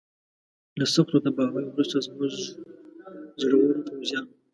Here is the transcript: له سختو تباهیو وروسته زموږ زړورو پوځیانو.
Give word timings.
له 0.79 0.85
سختو 0.93 1.17
تباهیو 1.25 1.69
وروسته 1.73 2.03
زموږ 2.07 2.31
زړورو 3.41 3.85
پوځیانو. 3.87 4.31